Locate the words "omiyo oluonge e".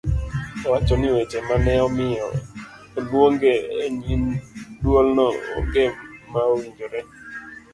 1.87-3.87